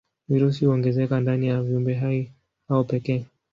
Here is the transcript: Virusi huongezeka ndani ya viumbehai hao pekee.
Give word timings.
Virusi 0.27 0.65
huongezeka 0.65 1.19
ndani 1.21 1.47
ya 1.47 1.63
viumbehai 1.63 2.31
hao 2.67 2.83
pekee. 2.83 3.25